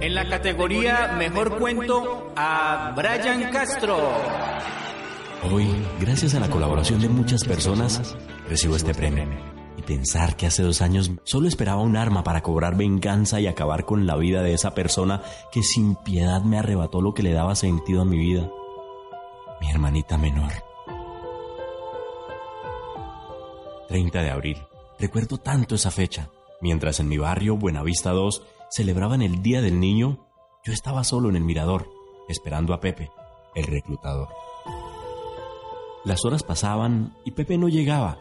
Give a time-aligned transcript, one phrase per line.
[0.00, 3.96] en la categoría Mejor Cuento a Brian Castro.
[5.50, 5.66] Hoy,
[6.00, 8.16] gracias a la colaboración de muchas personas,
[8.48, 9.24] recibo este premio.
[9.76, 13.84] Y pensar que hace dos años solo esperaba un arma para cobrar venganza y acabar
[13.84, 17.54] con la vida de esa persona que sin piedad me arrebató lo que le daba
[17.54, 18.50] sentido a mi vida.
[19.60, 20.52] Mi hermanita menor.
[23.88, 24.58] 30 de abril.
[24.98, 26.28] Recuerdo tanto esa fecha.
[26.60, 30.26] Mientras en mi barrio, Buenavista 2, celebraban el Día del Niño,
[30.64, 31.88] yo estaba solo en el mirador,
[32.28, 33.10] esperando a Pepe,
[33.54, 34.28] el reclutador.
[36.04, 38.18] Las horas pasaban y Pepe no llegaba.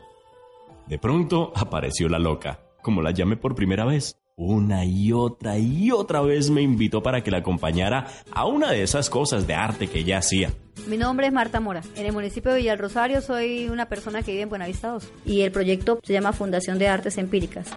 [0.88, 4.18] De pronto apareció la loca, como la llamé por primera vez.
[4.36, 8.84] Una y otra y otra vez me invitó para que la acompañara a una de
[8.84, 10.54] esas cosas de arte que ella hacía.
[10.88, 11.82] Mi nombre es Marta Mora.
[11.96, 15.12] En el municipio de Villa Rosario soy una persona que vive en Buenavista 2.
[15.26, 17.68] Y el proyecto se llama Fundación de Artes Empíricas.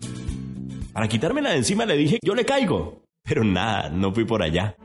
[1.01, 3.01] Para quitármela de encima le dije, yo le caigo.
[3.25, 4.77] Pero nada, no fui por allá.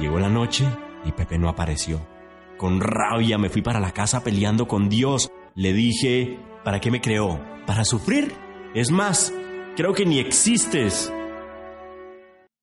[0.00, 0.64] Llegó la noche
[1.04, 2.00] y Pepe no apareció.
[2.56, 5.30] Con rabia me fui para la casa peleando con Dios.
[5.54, 7.38] Le dije, ¿para qué me creó?
[7.66, 8.32] ¿Para sufrir?
[8.74, 9.34] Es más,
[9.76, 11.12] creo que ni existes.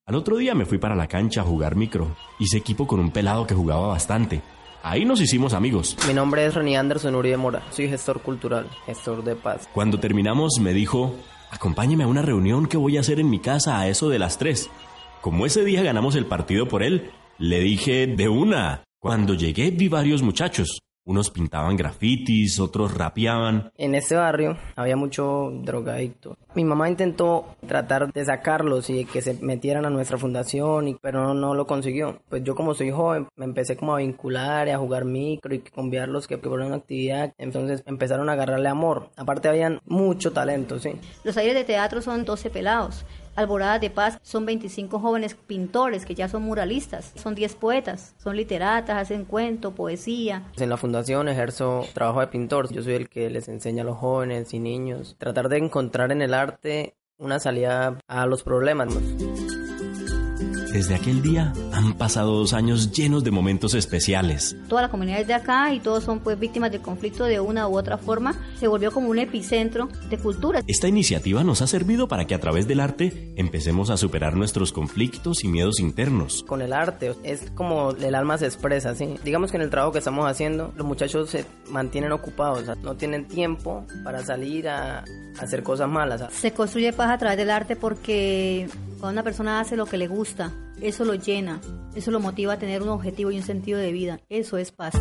[0.08, 2.18] Al otro día me fui para la cancha a jugar micro.
[2.40, 4.42] Hice equipo con un pelado que jugaba bastante.
[4.82, 5.96] Ahí nos hicimos amigos.
[6.08, 7.62] Mi nombre es Ronnie Anderson Uribe Mora.
[7.70, 9.70] Soy gestor cultural, gestor de paz.
[9.72, 11.14] Cuando terminamos me dijo,
[11.52, 14.38] acompáñeme a una reunión que voy a hacer en mi casa a eso de las
[14.38, 14.70] tres.
[15.22, 18.84] Como ese día ganamos el partido por él, le dije de una.
[19.00, 20.80] Cuando llegué vi varios muchachos.
[21.04, 23.72] Unos pintaban grafitis, otros rapeaban.
[23.78, 26.38] En este barrio había mucho drogadicto.
[26.54, 31.34] Mi mamá intentó tratar de sacarlos y que se metieran a nuestra fundación, pero no,
[31.34, 32.22] no, lo consiguió.
[32.30, 35.60] Pues yo como soy joven, me empecé como a vincular y a jugar micro y
[35.60, 37.34] conviarlos que fueron una actividad.
[37.40, 39.10] Entonces empezaron a agarrarle amor.
[39.16, 40.92] Aparte habían mucho talento, sí.
[41.24, 43.06] Los aires de teatro son 12 pelados.
[43.36, 48.36] Alboradas de Paz son 25 jóvenes pintores que ya son muralistas, son 10 poetas, son
[48.36, 50.44] literatas, hacen cuento, poesía.
[50.58, 53.98] En la fundación ejerzo trabajo de pintor, yo soy el que les enseña a los
[53.98, 58.90] jóvenes y niños, tratar de encontrar en el arte una salida a los problemas.
[60.74, 64.56] Desde aquel día han pasado dos años llenos de momentos especiales.
[64.70, 67.68] Toda la comunidad es de acá y todos son pues víctimas de conflicto de una
[67.68, 68.36] u otra forma.
[68.58, 70.64] Se volvió como un epicentro de cultura.
[70.68, 74.72] Esta iniciativa nos ha servido para que a través del arte empecemos a superar nuestros
[74.72, 76.46] conflictos y miedos internos.
[76.48, 79.16] Con el arte es como el alma se expresa, ¿sí?
[79.26, 83.28] Digamos que en el trabajo que estamos haciendo los muchachos se mantienen ocupados, no tienen
[83.28, 85.04] tiempo para salir a
[85.38, 86.24] hacer cosas malas.
[86.34, 88.70] Se construye paz a través del arte porque
[89.02, 91.60] cuando una persona hace lo que le gusta, eso lo llena,
[91.96, 94.20] eso lo motiva a tener un objetivo y un sentido de vida.
[94.30, 94.94] Eso es paz.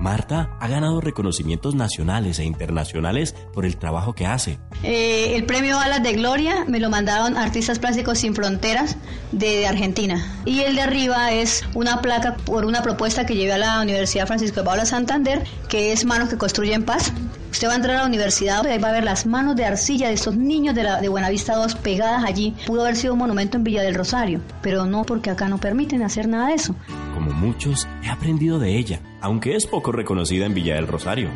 [0.00, 4.58] Marta ha ganado reconocimientos nacionales e internacionales por el trabajo que hace.
[4.82, 8.96] Eh, el premio Alas de Gloria me lo mandaron Artistas Plásticos Sin Fronteras
[9.32, 10.42] de Argentina.
[10.46, 14.26] Y el de arriba es una placa por una propuesta que llevé a la Universidad
[14.26, 17.12] Francisco de Paula Santander, que es Manos que Construyen Paz.
[17.54, 19.64] Usted va a entrar a la universidad y ahí va a ver las manos de
[19.64, 22.52] arcilla de estos niños de, la, de Buenavista 2 pegadas allí.
[22.66, 26.02] Pudo haber sido un monumento en Villa del Rosario, pero no porque acá no permiten
[26.02, 26.74] hacer nada de eso.
[27.14, 31.28] Como muchos, he aprendido de ella, aunque es poco reconocida en Villa del Rosario.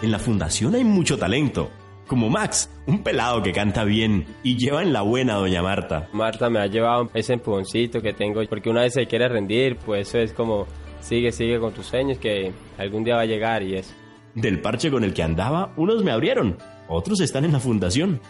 [0.00, 1.70] En la fundación hay mucho talento,
[2.06, 6.08] como Max, un pelado que canta bien y lleva en la buena doña Marta.
[6.14, 10.08] Marta me ha llevado ese empujoncito que tengo, porque una vez se quiere rendir, pues
[10.08, 10.66] eso es como
[11.00, 13.92] sigue, sigue con tus sueños que algún día va a llegar y eso.
[14.34, 16.56] Del parche con el que andaba, unos me abrieron,
[16.88, 18.20] otros están en la fundación.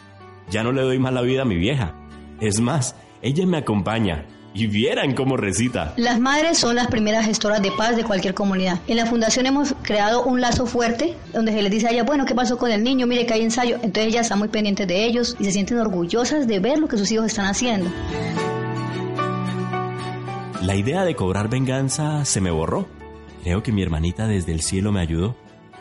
[0.51, 1.95] Ya no le doy más la vida a mi vieja.
[2.41, 4.27] Es más, ella me acompaña.
[4.57, 5.95] Y vieran cómo recita.
[5.97, 8.79] Las madres son las primeras gestoras de paz de cualquier comunidad.
[8.87, 12.25] En la fundación hemos creado un lazo fuerte donde se les dice a ellas, bueno,
[12.25, 13.09] ¿qué pasó con el niño?
[13.09, 13.77] Mire que hay ensayo.
[13.77, 16.99] Entonces ellas están muy pendientes de ellos y se sienten orgullosas de ver lo que
[16.99, 17.91] sus hijos están haciendo.
[20.63, 22.87] La idea de cobrar venganza se me borró.
[23.43, 25.35] Creo que mi hermanita desde el cielo me ayudó.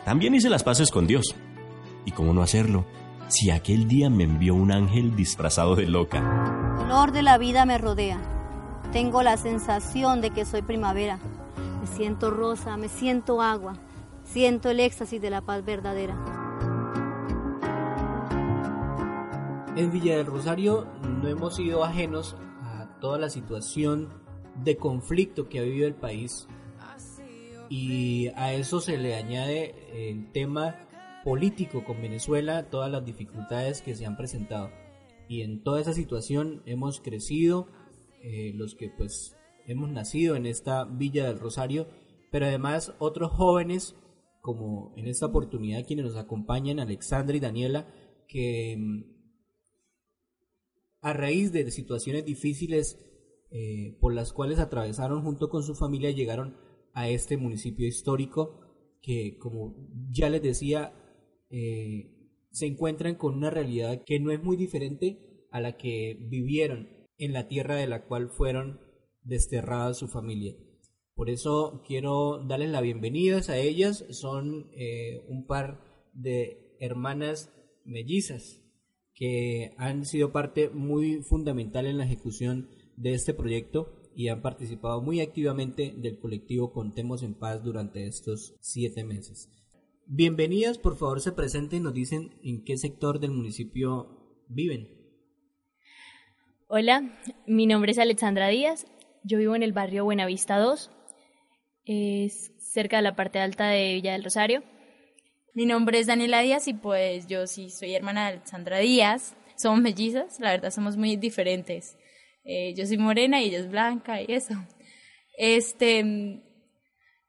[0.04, 1.34] También hice las paces con Dios.
[2.04, 2.84] ¿Y cómo no hacerlo?
[3.28, 6.18] Si aquel día me envió un ángel disfrazado de loca.
[6.78, 8.20] El olor de la vida me rodea.
[8.92, 11.18] Tengo la sensación de que soy primavera.
[11.80, 13.78] Me siento rosa, me siento agua.
[14.24, 16.16] Siento el éxtasis de la paz verdadera.
[19.74, 24.10] En Villa del Rosario no hemos sido ajenos a toda la situación
[24.62, 26.46] de conflicto que ha vivido el país
[27.76, 30.76] y a eso se le añade el tema
[31.24, 34.70] político con Venezuela, todas las dificultades que se han presentado.
[35.28, 37.66] Y en toda esa situación hemos crecido,
[38.22, 39.36] eh, los que pues
[39.66, 41.88] hemos nacido en esta Villa del Rosario,
[42.30, 43.96] pero además otros jóvenes,
[44.40, 47.92] como en esta oportunidad quienes nos acompañan, Alexandra y Daniela,
[48.28, 49.02] que mm,
[51.00, 53.00] a raíz de situaciones difíciles
[53.50, 56.62] eh, por las cuales atravesaron junto con su familia, llegaron
[56.94, 58.60] a este municipio histórico
[59.02, 59.74] que, como
[60.10, 60.94] ya les decía,
[61.50, 62.14] eh,
[62.50, 66.88] se encuentran con una realidad que no es muy diferente a la que vivieron
[67.18, 68.80] en la tierra de la cual fueron
[69.22, 70.54] desterradas su familia.
[71.14, 74.04] Por eso quiero darles la bienvenida a ellas.
[74.10, 75.80] Son eh, un par
[76.12, 77.52] de hermanas
[77.84, 78.62] mellizas
[79.14, 85.00] que han sido parte muy fundamental en la ejecución de este proyecto y han participado
[85.02, 89.48] muy activamente del colectivo Contemos en Paz durante estos siete meses.
[90.06, 94.88] Bienvenidas, por favor se presenten y nos dicen en qué sector del municipio viven.
[96.68, 98.86] Hola, mi nombre es Alexandra Díaz,
[99.22, 100.90] yo vivo en el barrio Buenavista 2,
[101.86, 104.62] es cerca de la parte alta de Villa del Rosario.
[105.54, 109.80] Mi nombre es Daniela Díaz y pues yo sí soy hermana de Alexandra Díaz, somos
[109.80, 111.96] mellizas, la verdad somos muy diferentes.
[112.44, 114.54] Eh, yo soy morena y ella es blanca y eso.
[115.36, 116.42] Este,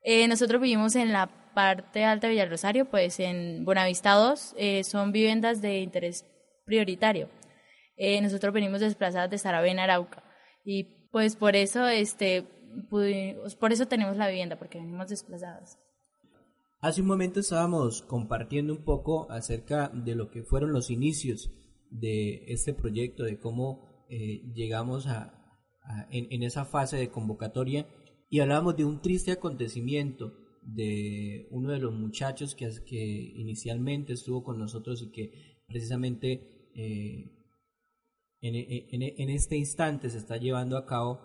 [0.03, 5.11] eh, nosotros vivimos en la parte alta de Villarrosario, pues en Buenavista 2, eh, son
[5.11, 6.25] viviendas de interés
[6.65, 7.29] prioritario.
[8.21, 10.21] nosotros venimos desplazadas de Saravena, Arauca,
[10.65, 12.45] y pues por eso, este,
[12.89, 15.79] por eso tenemos la vivienda, porque venimos desplazadas.
[16.81, 21.49] Hace un momento estábamos compartiendo un poco acerca de lo que fueron los inicios
[21.89, 25.31] de este proyecto, de cómo eh, llegamos a,
[26.09, 27.87] en, esa fase de convocatoria
[28.29, 33.05] y hablábamos de un triste acontecimiento de uno de los muchachos que, que
[33.35, 37.31] inicialmente estuvo con nosotros y que precisamente eh,
[38.41, 41.19] en, en, en este instante se está llevando a cabo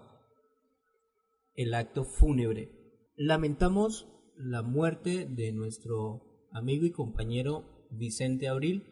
[1.55, 2.71] el acto fúnebre.
[3.17, 8.85] Lamentamos la muerte de nuestro amigo y compañero Vicente Abril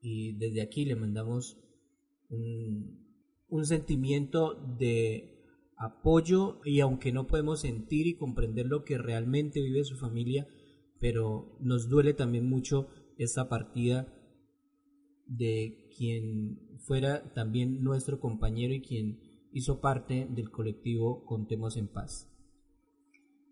[0.00, 1.58] y desde aquí le mandamos
[2.28, 3.07] un,
[3.48, 5.38] un sentimiento de
[5.76, 10.46] apoyo y aunque no podemos sentir y comprender lo que realmente vive su familia,
[11.00, 14.12] pero nos duele también mucho esta partida
[15.26, 19.20] de quien fuera también nuestro compañero y quien
[19.52, 22.27] hizo parte del colectivo Contemos en Paz.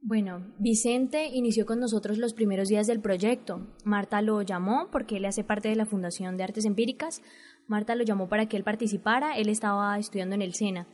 [0.08, 3.66] Bueno, Vicente inició con nosotros los primeros días del proyecto.
[3.84, 7.22] Marta lo llamó porque él hace parte de la Fundación de Artes Empíricas
[7.66, 10.86] Marta lo llamó para que él participara, él estaba estudiando en el SENA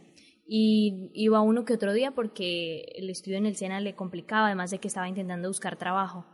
[0.46, 4.70] y iba uno que otro día porque el estudio en el SENA le complicaba, además
[4.70, 6.24] de que estaba intentando buscar trabajo.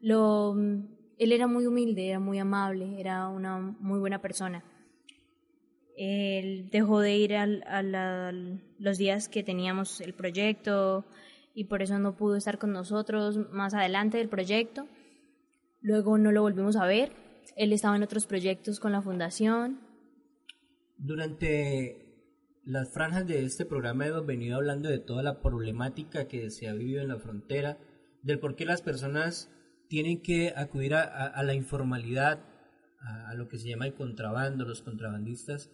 [0.00, 4.64] Él era muy humilde, era muy amable, era una muy buena persona.
[5.96, 7.82] Él dejó de ir a,
[8.78, 11.04] los días que teníamos el proyecto
[11.54, 14.86] y por eso no pudo estar con nosotros más adelante del proyecto.
[15.80, 17.12] Luego no lo volvimos a ver
[17.56, 19.80] él estaba en otros proyectos con la fundación.
[20.96, 21.98] Durante
[22.64, 26.74] las franjas de este programa hemos venido hablando de toda la problemática que se ha
[26.74, 27.78] vivido en la frontera,
[28.22, 29.50] del por qué las personas
[29.88, 32.44] tienen que acudir a, la informalidad,
[33.00, 35.70] a, lo que se llama el contrabando, los contrabandistas.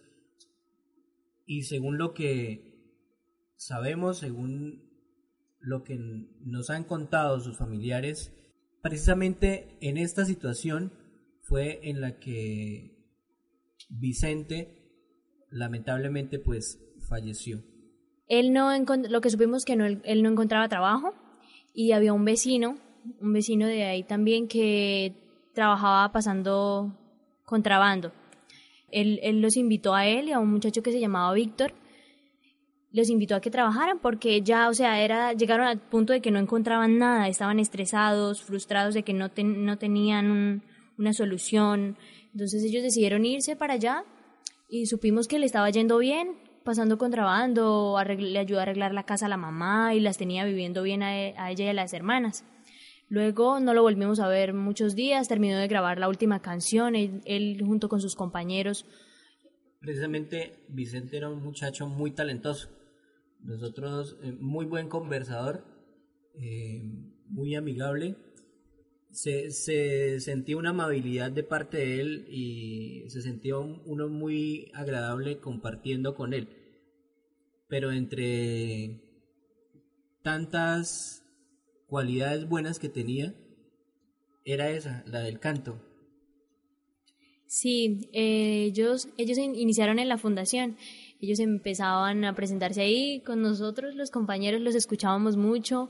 [1.45, 3.05] Y según lo que
[3.55, 4.88] sabemos, según
[5.59, 5.97] lo que
[6.41, 8.33] nos han contado sus familiares,
[8.81, 10.93] precisamente en esta situación
[11.41, 12.97] fue en la que
[13.89, 14.75] Vicente
[15.49, 17.63] lamentablemente pues falleció.
[18.27, 18.69] Él no
[19.09, 21.13] lo que supimos que él no encontraba trabajo
[21.73, 22.77] y había un vecino,
[23.19, 25.15] un vecino de ahí también que
[25.53, 26.95] trabajaba pasando
[27.45, 28.11] contrabando.
[28.91, 31.73] Él los invitó a él y a un muchacho que se llamaba Víctor,
[32.91, 36.31] los invitó a que trabajaran porque ya, o sea, era, llegaron al punto de que
[36.31, 40.63] no encontraban nada, estaban estresados, frustrados de que no, no tenían un,
[40.97, 41.97] una solución.
[42.33, 44.03] Entonces ellos decidieron irse para allá
[44.69, 49.25] y supimos que le estaba yendo bien, pasando contrabando, le ayudó a arreglar la casa
[49.25, 52.43] a la mamá y las tenía viviendo bien a, ella y a las hermanas.
[53.07, 57.63] Luego no lo volvimos a ver muchos días, terminó de grabar la última canción, él,
[57.65, 58.85] junto con sus compañeros.
[59.79, 62.69] Precisamente Vicente era un muchacho muy talentoso,
[63.41, 65.63] nosotros eh, muy buen conversador,
[66.35, 66.81] eh,
[67.27, 68.15] muy amigable
[69.11, 75.39] se, se, sentía una amabilidad de parte de él y se sentía uno muy agradable
[75.39, 76.49] compartiendo con él.
[77.67, 79.01] Pero entre
[80.23, 81.23] tantas
[81.87, 83.33] cualidades buenas que tenía
[84.45, 85.81] era esa, la del canto.
[87.45, 90.77] Sí, eh, ellos, ellos iniciaron en la fundación.
[91.19, 95.89] Ellos empezaban a presentarse ahí con nosotros, los compañeros, los escuchábamos mucho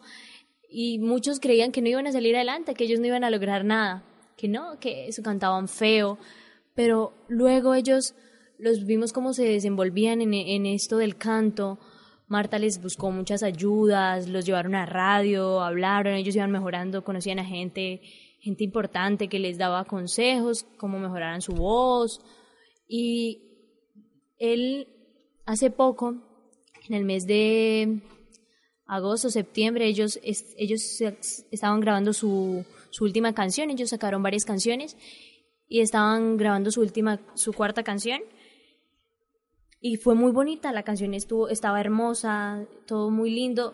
[0.70, 3.64] y muchos creían que no iban a salir adelante, que ellos no iban a lograr
[3.64, 4.04] nada,
[4.38, 6.18] que no, que eso cantaban feo,
[6.76, 8.16] pero luego ellos
[8.58, 11.80] los vimos cómo se desenvolvían en, en esto del canto,
[12.30, 17.44] Marta les buscó muchas ayudas, los llevaron a radio, hablaron, ellos iban mejorando, conocían a
[17.44, 18.02] gente,
[18.40, 22.22] gente importante que les daba consejos, cómo mejoraran su voz.
[22.88, 23.42] Y
[24.38, 24.88] él
[25.50, 26.16] hace poco,
[26.88, 28.02] en el mes de
[28.86, 31.02] agosto, septiembre, ellos, ellos
[31.52, 34.96] estaban grabando su, su última canción, ellos sacaron varias canciones
[35.68, 38.22] y estaban grabando su última, su cuarta canción
[39.82, 43.74] y fue muy bonita, la canción estuvo, estaba hermosa, todo muy lindo.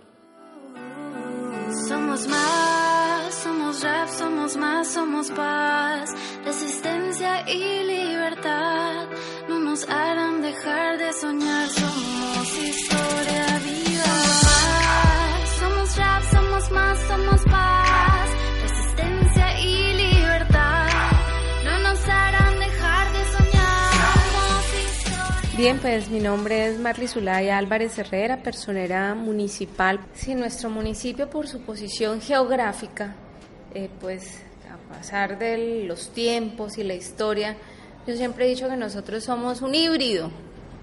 [1.89, 6.09] Somos más, somos rap, somos más, somos paz,
[6.45, 9.09] resistencia y libertad.
[9.75, 14.05] No nos harán dejar de soñar, somos historia viva.
[15.59, 18.29] Somos rap, somos más, somos paz,
[18.61, 20.87] resistencia y libertad.
[21.65, 23.19] No nos harán dejar de
[25.57, 29.99] Bien, pues mi nombre es Marli Zulaya Álvarez Herrera, personera municipal.
[30.13, 33.13] Si nuestro municipio por su posición geográfica,
[33.73, 34.41] eh, pues
[34.71, 37.57] a pasar de los tiempos y la historia,
[38.07, 40.29] yo siempre he dicho que nosotros somos un híbrido.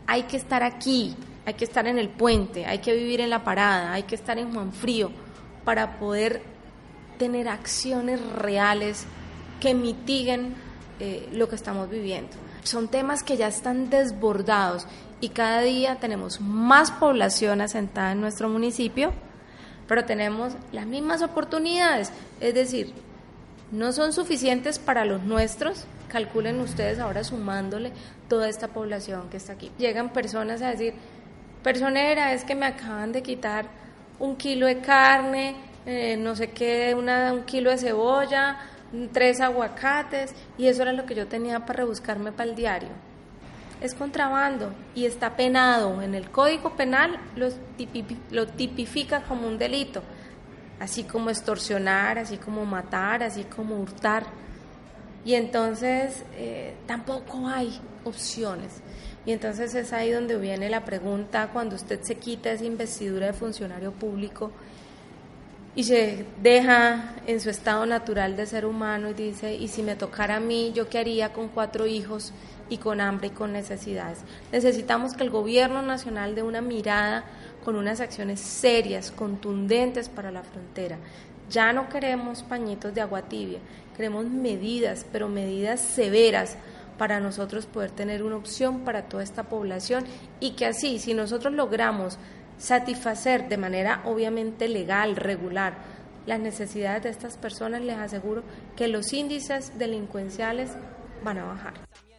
[0.06, 1.14] Hay que estar aquí,
[1.46, 4.38] hay que estar en el puente, hay que vivir en la parada, hay que estar
[4.38, 5.10] en Juan Frío
[5.64, 6.42] para poder
[7.18, 9.06] tener acciones reales
[9.60, 10.54] que mitiguen
[10.98, 12.32] eh, lo que estamos viviendo.
[12.64, 14.86] Son temas que ya están desbordados
[15.20, 19.12] y cada día tenemos más población asentada en nuestro municipio,
[19.86, 22.10] pero tenemos las mismas oportunidades.
[22.40, 22.92] Es decir,
[23.72, 25.86] no son suficientes para los nuestros.
[26.08, 27.90] Calculen ustedes ahora sumándole
[28.28, 29.72] toda esta población que está aquí.
[29.78, 30.94] Llegan personas a decir,
[31.62, 33.66] personera, es que me acaban de quitar
[34.18, 38.58] un kilo de carne, eh, no sé qué, una, un kilo de cebolla,
[39.12, 42.90] tres aguacates y eso era lo que yo tenía para rebuscarme para el diario.
[43.80, 46.02] Es contrabando y está penado.
[46.02, 47.48] En el Código Penal lo,
[48.30, 50.02] lo tipifica como un delito,
[50.82, 54.24] así como extorsionar, así como matar, así como hurtar.
[55.24, 58.82] Y entonces eh, tampoco hay opciones.
[59.24, 63.32] Y entonces es ahí donde viene la pregunta, cuando usted se quita esa investidura de
[63.32, 64.50] funcionario público,
[65.74, 69.94] y se deja en su estado natural de ser humano y dice, y si me
[69.96, 72.32] tocara a mí, ¿yo qué haría con cuatro hijos
[72.68, 74.18] y con hambre y con necesidades?
[74.50, 77.24] Necesitamos que el gobierno nacional dé una mirada
[77.64, 80.98] con unas acciones serias, contundentes para la frontera.
[81.50, 83.58] Ya no queremos pañitos de agua tibia,
[83.96, 86.56] queremos medidas, pero medidas severas
[86.98, 90.04] para nosotros poder tener una opción para toda esta población
[90.40, 92.18] y que así, si nosotros logramos
[92.58, 95.74] satisfacer de manera obviamente legal, regular,
[96.26, 98.44] las necesidades de estas personas, les aseguro
[98.76, 100.70] que los índices delincuenciales
[101.24, 101.74] van a bajar.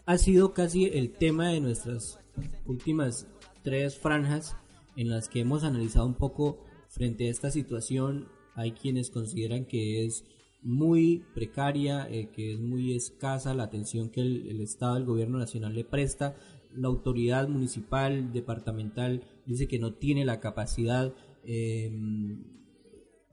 [0.05, 2.19] Ha sido casi el tema de nuestras
[2.65, 3.27] últimas
[3.61, 4.57] tres franjas
[4.95, 8.27] en las que hemos analizado un poco frente a esta situación.
[8.55, 10.25] Hay quienes consideran que es
[10.61, 15.37] muy precaria, eh, que es muy escasa la atención que el, el Estado, el gobierno
[15.37, 16.35] nacional le presta
[16.75, 21.13] la autoridad municipal, departamental, dice que no tiene la capacidad.
[21.43, 22.43] Em,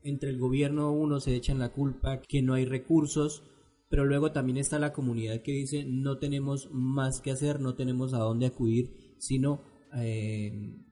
[0.03, 3.43] entre el gobierno uno se echan la culpa que no hay recursos,
[3.89, 8.15] pero luego también está la comunidad que dice no tenemos más que hacer, no tenemos
[8.15, 9.63] a dónde acudir, sino
[9.93, 10.85] em,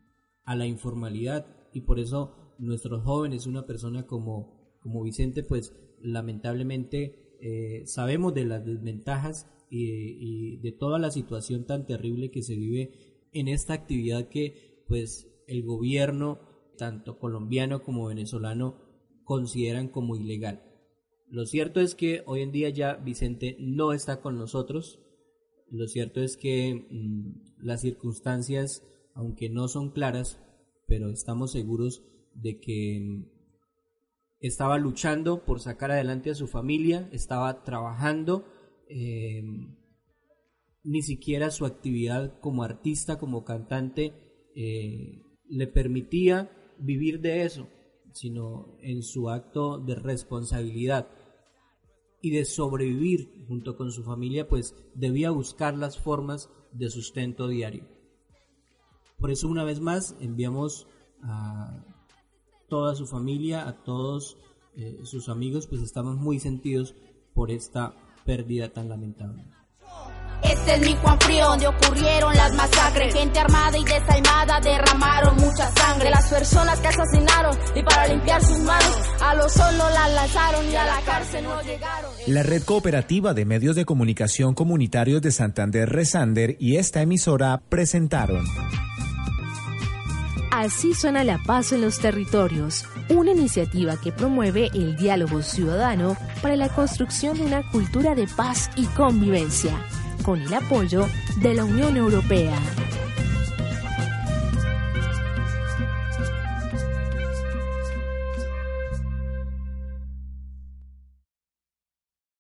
[0.49, 7.37] a la informalidad y por eso nuestros jóvenes, una persona como, como Vicente, pues lamentablemente
[7.43, 13.29] eh, sabemos de las desventajas y, de toda la situación tan terrible que se vive
[13.33, 16.41] en esta actividad que pues el gobierno
[16.79, 18.77] tanto colombiano como venezolano
[19.25, 20.63] consideran como ilegal.
[21.29, 24.99] Lo cierto es que hoy en día ya Vicente no está con nosotros.
[25.71, 28.83] Lo cierto es que mm, las circunstancias,
[29.19, 30.41] aunque no son claras,
[30.87, 33.25] pero estamos seguros de que mm,
[34.39, 38.47] estaba luchando por sacar adelante a su familia, estaba trabajando
[38.89, 39.43] eh,
[40.85, 44.15] ni siquiera su actividad como artista, como cantante,
[44.55, 47.69] eh, le permitía vivir de eso,
[48.13, 51.09] sino en su acto de responsabilidad
[52.23, 57.98] y de sobrevivir junto con su familia, pues debía buscar las formas de sustento diario.
[59.19, 60.87] Por eso una vez más enviamos
[61.23, 61.85] a
[62.69, 64.37] toda su familia, a todos
[64.77, 66.95] eh, sus amigos, pues estamos muy sentidos
[67.35, 67.95] por esta
[68.25, 69.45] pérdida tan lamentable.
[70.43, 73.13] Este es mi Juan Frío, donde ocurrieron las masacres.
[73.13, 76.11] Gente armada y desalmada derramaron mucha sangre.
[76.11, 80.77] Las personas que asesinaron y para limpiar sus manos, a los solo las lanzaron y
[80.77, 82.11] a la cárcel no llegaron.
[82.29, 88.45] La red cooperativa de medios de comunicación comunitarios de Santander Resander y esta emisora presentaron.
[90.69, 96.57] Así suena la paz en los territorios, una iniciativa que promueve el diálogo ciudadano para
[96.57, 99.73] la construcción de una cultura de paz y convivencia
[100.23, 101.07] con el apoyo
[101.41, 102.55] de la Unión Europea.